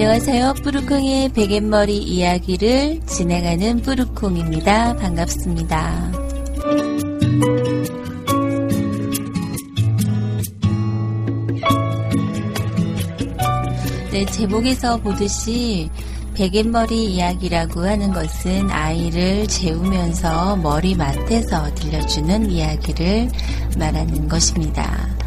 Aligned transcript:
안녕하세요. 0.00 0.54
뿌르콩의 0.62 1.30
베갯머리 1.30 1.98
이야기를 1.98 3.00
진행하는 3.04 3.82
뿌르콩입니다. 3.82 4.94
반갑습니다. 4.94 6.12
네, 14.12 14.24
제목에서 14.26 14.98
보듯이 14.98 15.90
베갯머리 16.34 17.14
이야기라고 17.14 17.80
하는 17.80 18.12
것은 18.12 18.70
아이를 18.70 19.48
재우면서 19.48 20.58
머리맡에서 20.58 21.74
들려주는 21.74 22.52
이야기를 22.52 23.30
말하는 23.76 24.28
것입니다. 24.28 25.17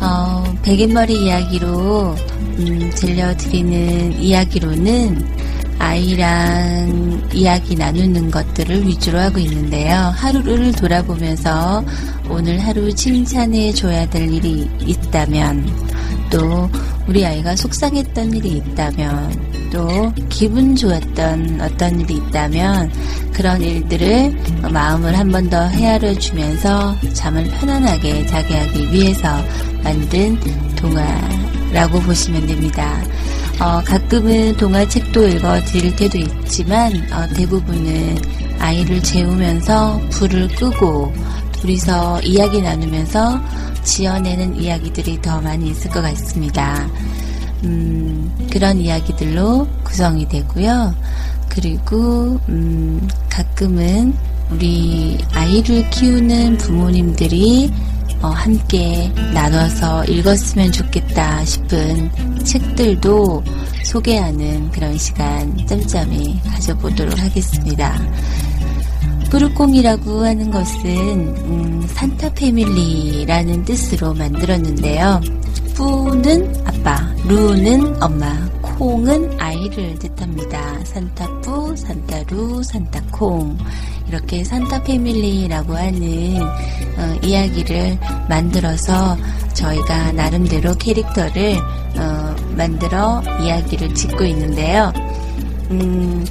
어, 0.00 0.44
베갯머리 0.62 1.24
이야기로 1.24 2.14
음, 2.58 2.90
들려드리는 2.94 4.20
이야기로는 4.20 5.36
아이랑 5.78 7.28
이야기 7.32 7.74
나누는 7.74 8.30
것들을 8.30 8.86
위주로 8.86 9.18
하고 9.18 9.38
있는데요. 9.38 10.12
하루를 10.16 10.72
돌아보면서 10.72 11.84
오늘 12.28 12.58
하루 12.58 12.92
칭찬해 12.92 13.72
줘야 13.72 14.08
될 14.08 14.32
일이 14.32 14.68
있다면 14.80 15.66
또 16.36 16.68
우리 17.08 17.24
아이가 17.24 17.56
속상했던 17.56 18.34
일이 18.34 18.58
있다면 18.58 19.70
또 19.72 20.12
기분 20.28 20.76
좋았던 20.76 21.60
어떤 21.62 21.98
일이 22.00 22.16
있다면 22.16 22.90
그런 23.32 23.62
일들을 23.62 24.36
마음을 24.70 25.16
한 25.18 25.30
번 25.30 25.48
더 25.48 25.66
헤아려 25.66 26.12
주면서 26.14 26.94
잠을 27.14 27.44
편안하게 27.44 28.26
자게 28.26 28.54
하기 28.58 28.92
위해서 28.92 29.28
만든 29.82 30.38
동화라고 30.76 32.00
보시면 32.00 32.46
됩니다. 32.46 33.02
어, 33.58 33.80
가끔은 33.84 34.54
동화책도 34.58 35.28
읽어 35.28 35.58
드릴 35.64 35.96
때도 35.96 36.18
있지만 36.18 36.92
어, 37.12 37.26
대부분은 37.34 38.18
아이를 38.58 39.02
재우면서 39.02 40.00
불을 40.10 40.48
끄고 40.48 41.12
둘이서 41.66 42.20
이야기 42.20 42.62
나누면서 42.62 43.40
지어내는 43.82 44.56
이야기들이 44.56 45.20
더 45.20 45.40
많이 45.40 45.70
있을 45.70 45.90
것 45.90 46.00
같습니다. 46.00 46.88
음, 47.64 48.32
그런 48.52 48.78
이야기들로 48.78 49.66
구성이 49.82 50.28
되고요. 50.28 50.94
그리고 51.48 52.38
음, 52.48 53.08
가끔은 53.28 54.14
우리 54.50 55.18
아이를 55.32 55.90
키우는 55.90 56.58
부모님들이 56.58 57.72
어, 58.22 58.28
함께 58.28 59.12
나눠서 59.34 60.04
읽었으면 60.04 60.70
좋겠다 60.70 61.44
싶은 61.44 62.44
책들도 62.44 63.42
소개하는 63.84 64.70
그런 64.70 64.96
시간 64.96 65.66
짬짬이 65.66 66.40
가져보도록 66.44 67.18
하겠습니다. 67.18 67.98
뿌르콩이라고 69.30 70.24
하는 70.24 70.50
것은 70.50 70.86
음, 70.86 71.86
산타 71.88 72.34
패밀리라는 72.34 73.64
뜻으로 73.64 74.14
만들었는데요. 74.14 75.20
뿌는 75.74 76.54
아빠, 76.64 76.96
루는 77.26 78.02
엄마, 78.02 78.34
콩은 78.62 79.38
아이를 79.38 79.98
뜻합니다. 79.98 80.84
산타뿌, 80.84 81.76
산타루, 81.76 82.62
산타콩. 82.62 83.58
이렇게 84.08 84.44
산타 84.44 84.84
패밀리라고 84.84 85.76
하는 85.76 86.40
어, 86.40 87.18
이야기를 87.22 87.98
만들어서 88.28 89.16
저희가 89.52 90.12
나름대로 90.12 90.74
캐릭터를 90.74 91.56
어, 91.98 92.36
만들어 92.56 93.22
이야기를 93.42 93.94
짓고 93.94 94.24
있는데요. 94.24 94.92
음, 95.70 96.24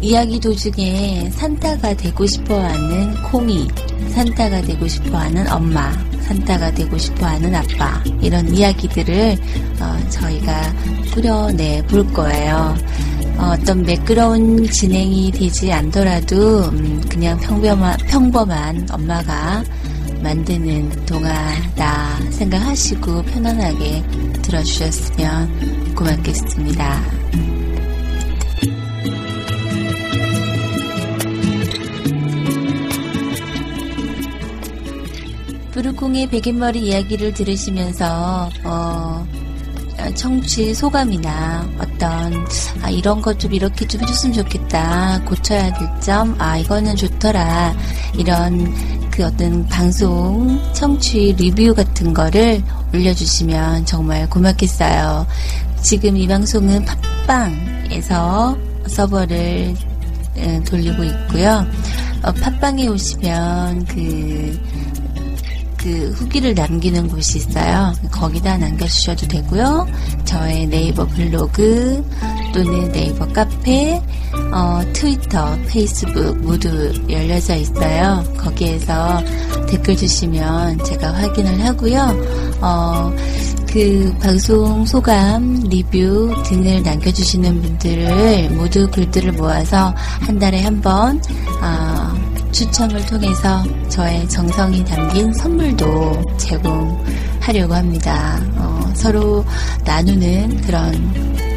이야기 0.00 0.38
도중에 0.38 1.30
산타가 1.32 1.94
되고 1.94 2.24
싶어 2.26 2.58
하는 2.60 3.22
콩이, 3.24 3.68
산타가 4.10 4.62
되고 4.62 4.86
싶어 4.86 5.18
하는 5.18 5.50
엄마, 5.50 5.92
산타가 6.22 6.72
되고 6.72 6.96
싶어 6.96 7.26
하는 7.26 7.54
아빠, 7.54 8.02
이런 8.20 8.54
이야기들을 8.54 9.36
어, 9.80 10.08
저희가 10.08 10.72
꾸려내 11.12 11.82
볼 11.88 12.06
거예요. 12.12 12.76
어, 13.38 13.54
떤 13.64 13.82
매끄러운 13.82 14.68
진행이 14.68 15.32
되지 15.32 15.72
않더라도 15.72 16.64
음, 16.70 17.02
그냥 17.08 17.38
평범한, 17.40 17.96
평범한 18.08 18.86
엄마가 18.90 19.62
만드는 20.22 21.06
동화다 21.06 22.18
생각하시고 22.30 23.22
편안하게 23.22 24.02
들어주셨으면 24.42 25.94
고맙겠습니다. 25.94 27.67
부르콩의 35.82 36.26
베갯머리 36.28 36.88
이야기를 36.88 37.34
들으시면서 37.34 38.50
어, 38.64 39.24
청취 40.16 40.74
소감이나 40.74 41.68
어떤 41.78 42.44
아, 42.82 42.90
이런 42.90 43.22
것 43.22 43.38
좀 43.38 43.54
이렇게 43.54 43.86
좀 43.86 44.02
해줬으면 44.02 44.34
좋겠다 44.34 45.22
고쳐야 45.24 45.72
될 45.72 45.88
점 46.00 46.34
아 46.40 46.58
이거는 46.58 46.96
좋더라 46.96 47.76
이런 48.14 48.74
그 49.12 49.24
어떤 49.24 49.64
방송 49.68 50.60
청취 50.72 51.36
리뷰 51.38 51.72
같은 51.72 52.12
거를 52.12 52.60
올려주시면 52.92 53.86
정말 53.86 54.28
고맙겠어요. 54.28 55.28
지금 55.80 56.16
이 56.16 56.26
방송은 56.26 56.84
팟빵에서 57.24 58.58
서버를 58.88 59.74
돌리고 60.68 61.04
있고요. 61.04 61.64
어, 62.24 62.32
팟빵에 62.32 62.88
오시면 62.88 63.84
그, 63.84 64.58
그 65.78 66.10
후기를 66.16 66.54
남기는 66.54 67.08
곳이 67.08 67.38
있어요. 67.38 67.94
거기다 68.10 68.58
남겨주셔도 68.58 69.26
되고요. 69.28 69.86
저의 70.24 70.66
네이버 70.66 71.06
블로그 71.06 72.04
또는 72.52 72.90
네이버 72.92 73.26
카페, 73.28 74.02
어, 74.52 74.80
트위터, 74.92 75.56
페이스북 75.68 76.38
모두 76.38 76.92
열려져 77.08 77.54
있어요. 77.56 78.24
거기에서 78.36 79.22
댓글 79.68 79.96
주시면 79.96 80.84
제가 80.84 81.12
확인을 81.12 81.64
하고요. 81.64 82.16
어, 82.60 83.12
그 83.70 84.12
방송 84.20 84.84
소감, 84.86 85.62
리뷰 85.68 86.34
등을 86.46 86.82
남겨주시는 86.82 87.60
분들을 87.60 88.50
모두 88.50 88.88
글들을 88.90 89.32
모아서 89.32 89.94
한 90.20 90.38
달에 90.38 90.62
한 90.62 90.80
번, 90.80 91.20
어, 91.62 91.97
추첨을 92.58 93.06
통해서 93.06 93.62
저의 93.88 94.28
정성이 94.28 94.84
담긴 94.84 95.32
선물도 95.32 96.20
제공하려고 96.38 97.72
합니다. 97.72 98.36
어, 98.56 98.92
서로 98.96 99.44
나누는 99.84 100.62
그런 100.62 100.92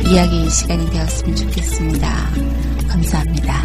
이야기 0.05 0.47
시간이 0.47 0.91
되었으면 0.91 1.35
좋겠습니다. 1.35 2.29
감사합니다. 2.87 3.63